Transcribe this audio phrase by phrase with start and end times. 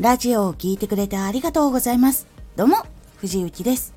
[0.00, 2.28] ラジオを聴いてくれてありがとうございます。
[2.54, 2.76] どうも、
[3.16, 3.94] 藤幸です。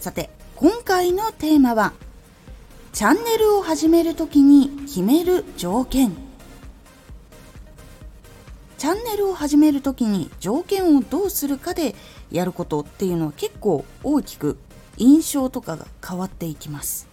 [0.00, 1.92] さて、今回のテーマは、
[2.92, 6.16] チャンネルを始めるときに決める条件。
[8.76, 11.94] チャンネルを始めるときに条件をどうするかで
[12.32, 14.58] やることっていうのは結構大きく
[14.96, 17.06] 印象とかが変わっていきます。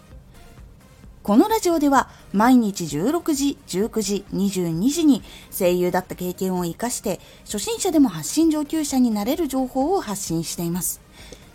[1.24, 5.24] このラジオでは毎日16時、19時、22時に
[5.58, 11.00] 声優だった経験を活かして初心者でも発信上級者になれる情報を発信しています。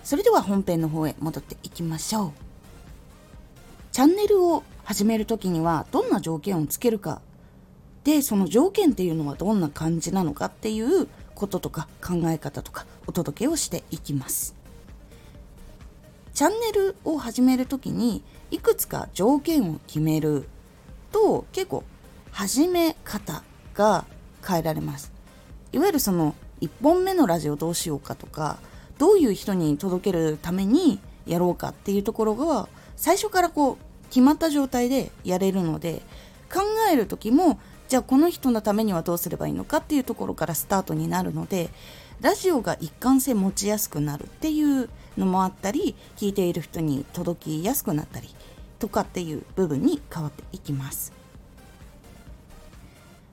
[0.02, 2.32] それでは本編の方へ戻っていきましょう。
[3.92, 7.20] チャンネルを始めるときにはどんな条件をつけるか
[8.04, 14.57] でその条件っていうのはどんな感じなのかっていうこととか考え方とかお届けをしていきます。
[16.38, 20.48] チャンネルを始めるときにいくつか条件を決める
[21.10, 21.82] と結構
[22.30, 23.42] 始め方
[23.74, 24.04] が
[24.46, 25.10] 変えられます。
[25.72, 28.60] いわゆるその1本目のラジオどうしようかとか
[28.98, 36.02] どういう人に届けるためにやろうかっていうところが最初からこう決まった状態でやれるので
[36.54, 41.70] 考える時もじゃあこの人のためにはどうすればいいのかっていうところからスタートになるので
[42.20, 48.28] ラジオが一貫性持ちやすくなるっていうのもあったり聞いている人に届きやすくなったり
[48.78, 51.12] とかっていう部分に変わっていきます。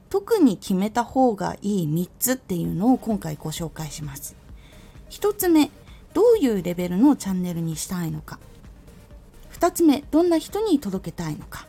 [0.09, 4.35] 特に決めた方がいい3つっていうのを今回ご紹介します。
[5.09, 5.69] 1つ目
[6.13, 8.39] どういうレベルのチャンネルにしたいのか。
[9.59, 11.67] 2つ目どんな人に届けたいのか。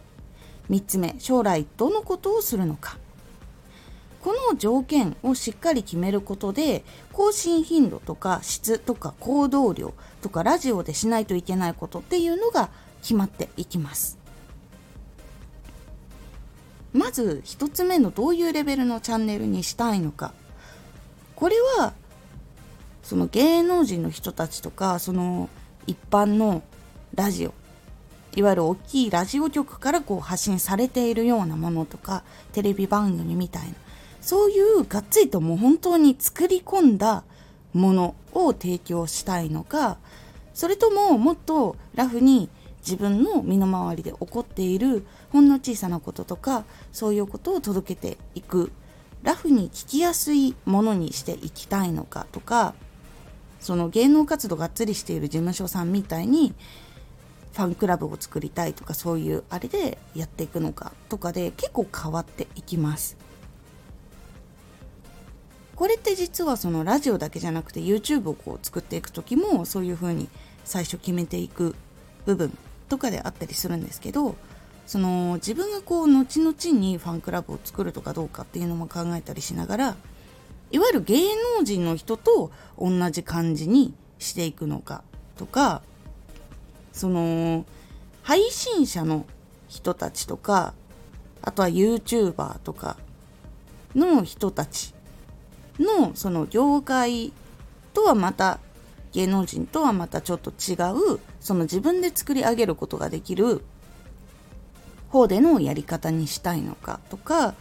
[0.70, 2.98] 3つ目将来どのことをするのか。
[4.26, 12.68] この条件をしっかり決めることで更新頻度とか質とか行動量とかラジオでしないといけないことっていうのが
[13.02, 14.18] 決まっていきます。
[16.92, 20.34] まず1つ目のどういうレベルのチャンネルにしたいのか。
[21.36, 21.92] これは
[23.04, 25.48] その芸能人の人たちとかその
[25.86, 26.64] 一般の
[27.14, 27.54] ラジオ
[28.34, 33.85] いわゆる大きいラジオ局からこう発信されているようなものとかテレビ番組みたいな。
[34.26, 37.22] そういうがっつりともう本当に作り込んだ
[37.72, 39.98] ものを提供したいのか
[40.52, 42.50] それとももっとラフに
[42.80, 48.72] 自分の身の回りで起こっているほんの小さなこととかそういうことを届けていく
[49.22, 52.74] ラフに聞きやすいものにしていきたいのかとか
[53.60, 56.52] その芸能活動がっつりしている事務所さんみたいに
[57.52, 63.16] ファンクラブを作りたいとかそういうあれでやっていくのかとかで結構変わっていきます。
[65.76, 70.28] これって実はそのラジオだけじゃなくて YouTube をこう作っていく時もそういう風に
[70.64, 71.76] 最初決めていく
[72.24, 72.56] 部分
[72.88, 74.36] とかであったりするんですけど
[74.86, 79.96] その自分がこう後々にファンクラブを作るとかどうかっていうのも考えたりしながら
[80.70, 81.20] いわゆる芸
[81.58, 85.04] 能人の人と同じ感じにしていくのか
[85.36, 85.82] とか
[86.92, 87.66] その
[88.22, 89.26] 配信者の
[89.68, 90.72] 人たちとか
[91.42, 92.96] あとは YouTuber とか
[93.94, 94.95] の人たち
[95.78, 97.32] のその業界
[97.92, 98.58] とはまた
[99.12, 100.74] 芸能人とはまたちょっと違
[101.14, 103.62] うその自分で作り上げることができる
[105.08, 107.54] 方でのやり方にしたいのかとか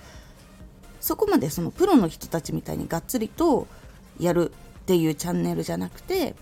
[0.99, 3.67] そこまでそのプロの人たちみたいにがっつりと
[4.19, 6.35] やるっていうチャンネルじゃなくて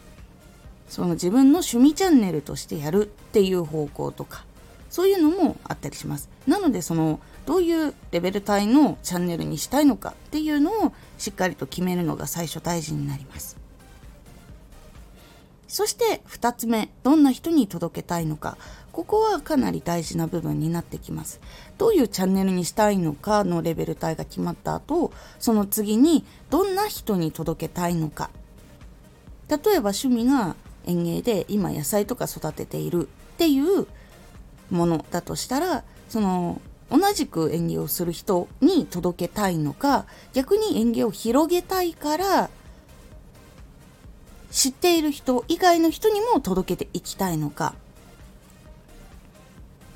[0.88, 4.46] その自分の趣味チャンネルとしてやるっていう方向とか
[4.94, 6.30] そういうのもあったりします。
[6.46, 13.58] なのでそのどういうレベル帯のチャンネルにしたいのかっていうのをしっかりと決めるのが最初大事になります。
[15.68, 18.56] そして2つ目どんな人に届けたいのか。
[18.92, 21.42] ここはかなり大事な部分になってきます。
[21.80, 28.30] どういうチャンネルにしたいのかのレベル帯が決まった後その次にどんな人に届けたいのか。
[29.50, 30.56] 例えば趣味が
[30.86, 33.88] 園芸で今野菜とか育てているっていう
[34.74, 42.50] ものだとしたらその同じく園芸をする人に届けたいのか逆に園芸を広げたいから
[44.52, 47.74] 知っている人以外の人にも届けていきたいのか。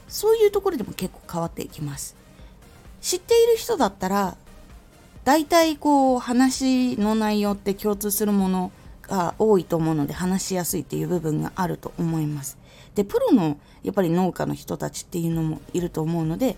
[0.07, 2.15] そういうところでも結構変わっていきます。
[3.01, 4.35] 知っている人だったら
[5.23, 8.71] 大体こう話の内容って共通するもの
[9.03, 12.57] が多いと思うので話しやすいっていう部分があると思います。
[12.97, 16.57] でプロのやっぱり農家の人たちっていうのもいると思うので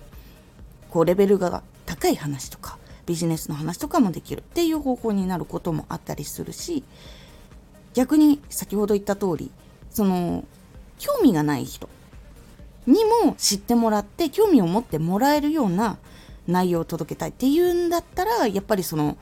[0.90, 6.86] こうレベルが高い話とかビジネスの話とかもできるっていう方向になることもあったりするし
[7.94, 9.52] 逆に先ほど言った通り
[9.90, 10.46] その
[10.98, 11.90] 興味がない人
[12.88, 15.98] にも知ってもらって興味を持ってもらえるような
[16.48, 19.18] 内容を届けたいっていうんだったらやっぱりその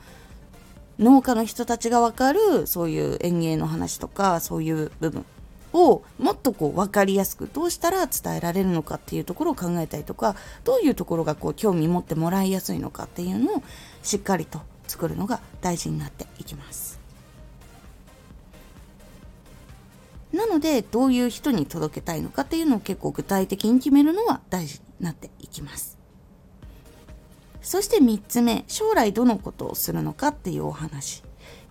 [1.00, 5.24] 農家の人たちがわかるそういう園芸の話とかそういう部分
[5.72, 13.62] をもっとこう分かりやすくどうしたら伝えられるのかっていうところを考えたりとかどういうところがこう興味持ってもらいやすいのかっていうのを
[14.02, 16.98] しっかりと作るのが大事になっていきます。
[20.32, 25.96] なのでどういう人に届けたいのかっていうのを結構具体的に決めるのは大事になっていきます。
[27.62, 31.22] そして3つ目将来どのことをするのかっていうお話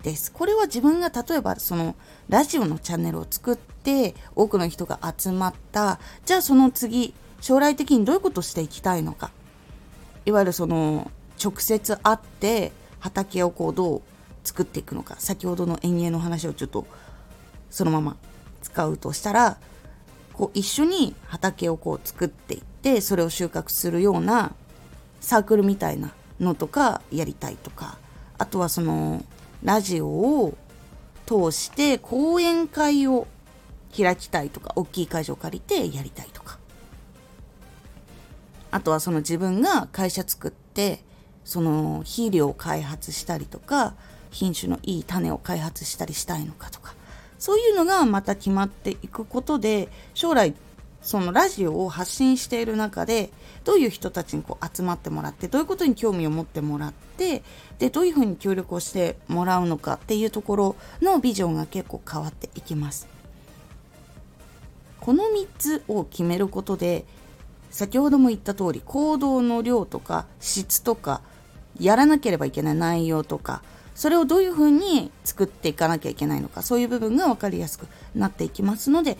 [0.02, 0.32] です。
[0.32, 1.94] これは自分が例えばその
[2.28, 5.98] ラジオのチャンネルを作って多くの人が集まった。
[6.24, 9.30] じゃあその次将来的にどういうことをしていきたいのか。
[10.26, 11.10] いわゆるその
[11.42, 14.02] 直接会って畑をこうどう
[14.44, 15.16] 作っていくのか。
[15.18, 16.86] 先ほどの園芸の話をちょっと
[17.70, 18.16] そのまま
[18.62, 19.58] 使うとしたら
[20.32, 24.52] こう一緒に畑をこう作っていってそれを収穫するような
[25.20, 27.98] サークルみたいなのとかやりたいとか。
[28.40, 29.24] あとはその
[29.62, 30.56] ラジオを
[31.26, 33.26] 通して講演会を
[33.96, 36.58] 開きたいとか大きい会場を借りてやりたいとか。
[38.70, 41.02] あとはその自分が会社作って
[41.44, 43.94] その肥料を開発したりとか
[44.30, 46.94] 品種のいい種を開発したりしたいのかとか。
[47.38, 50.54] そういうのがまた決まっていくことで将来
[51.02, 53.30] そのラジオを発信している中で
[53.64, 57.42] どういう人たちにこう集まってもらってどういうことに興味を持ってもらって
[57.78, 63.06] でどういうふうに協力をしてもらうのかっていうところのビジョンが結構変わっていきます。
[65.00, 67.06] この3つを決めることで
[67.70, 71.22] 先ほども言った通り行動の量とか質とか
[71.78, 73.62] やらなければいけない内容とか
[73.94, 79.18] それをどういうふうに作っていかなきゃいけないのかそういう部分が分かりやすくなっていきますので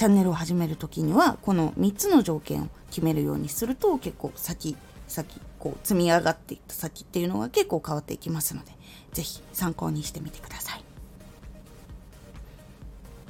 [0.00, 4.74] チャンネルを始める時にはこの3つの条件を決めるようにすると結構先
[5.06, 8.72] 先こう積み上がっていった先っていうのが結構変わっていきますので
[9.12, 10.84] 是非参考にしてみてください。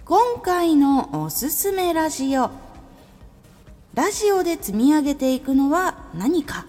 [0.05, 2.53] 今回のおすすめラジオ。
[3.95, 6.67] ラジオで積み上げていくのは何か。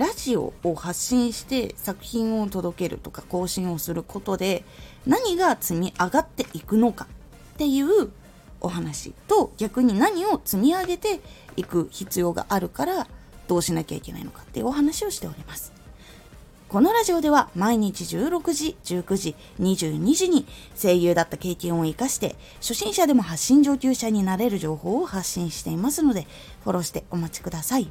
[0.00, 4.64] ラジオを発信して作品を届けるとか更新をすることで
[5.06, 7.06] 何が積み上がっていくのか
[7.52, 8.10] っていう
[8.62, 11.20] お話と逆に何を積み上げて
[11.58, 13.08] いく必要があるから
[13.46, 15.70] どうしなきゃいけないのかっていうお話をしております。
[16.70, 20.46] このラジオでは毎日16時、19時、22時に
[20.80, 26.26] 声優だった経験を活かして初心者でも発信上級者になれる情報を発信していますので
[26.64, 27.90] フォローしてお待ちください。